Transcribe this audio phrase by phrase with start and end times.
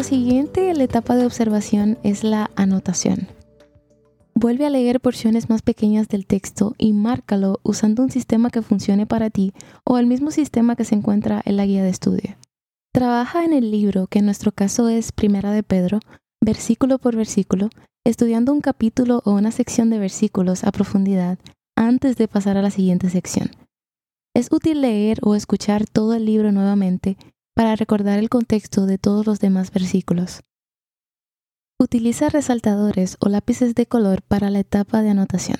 [0.00, 3.28] Lo siguiente en la etapa de observación es la anotación.
[4.34, 9.04] Vuelve a leer porciones más pequeñas del texto y márcalo usando un sistema que funcione
[9.04, 9.52] para ti
[9.84, 12.38] o el mismo sistema que se encuentra en la guía de estudio.
[12.94, 16.00] Trabaja en el libro, que en nuestro caso es Primera de Pedro,
[16.40, 17.68] versículo por versículo,
[18.02, 21.38] estudiando un capítulo o una sección de versículos a profundidad
[21.76, 23.50] antes de pasar a la siguiente sección.
[24.34, 27.18] Es útil leer o escuchar todo el libro nuevamente
[27.60, 30.40] para recordar el contexto de todos los demás versículos.
[31.78, 35.58] Utiliza resaltadores o lápices de color para la etapa de anotación.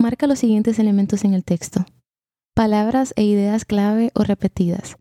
[0.00, 1.84] Marca los siguientes elementos en el texto.
[2.54, 4.98] Palabras e ideas clave o repetidas.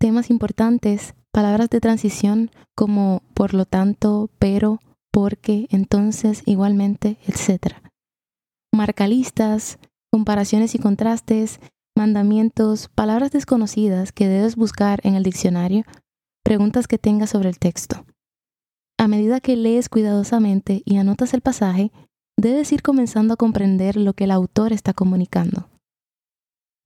[0.00, 4.80] Temas importantes, palabras de transición como por lo tanto, pero,
[5.12, 7.76] porque, entonces, igualmente, etc.
[8.74, 9.78] Marca listas,
[10.10, 11.60] comparaciones y contrastes,
[11.96, 15.84] mandamientos, palabras desconocidas que debes buscar en el diccionario,
[16.42, 18.04] preguntas que tengas sobre el texto.
[18.98, 21.92] A medida que lees cuidadosamente y anotas el pasaje,
[22.36, 25.68] debes ir comenzando a comprender lo que el autor está comunicando.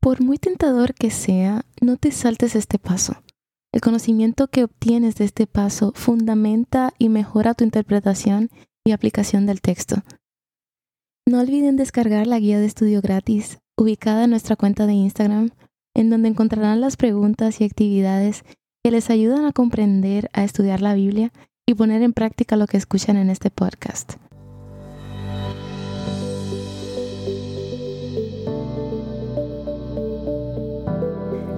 [0.01, 3.23] Por muy tentador que sea, no te saltes este paso.
[3.73, 8.51] El conocimiento que obtienes de este paso fundamenta y mejora tu interpretación
[8.85, 10.03] y aplicación del texto.
[11.27, 15.51] No olviden descargar la guía de estudio gratis ubicada en nuestra cuenta de Instagram,
[15.95, 18.43] en donde encontrarán las preguntas y actividades
[18.83, 21.33] que les ayudan a comprender, a estudiar la Biblia
[21.67, 24.15] y poner en práctica lo que escuchan en este podcast.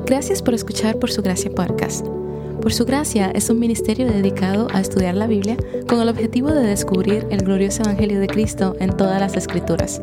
[0.07, 2.05] Gracias por escuchar Por Su Gracia Podcast.
[2.61, 5.57] Por Su Gracia es un ministerio dedicado a estudiar la Biblia
[5.89, 10.03] con el objetivo de descubrir el glorioso Evangelio de Cristo en todas las Escrituras.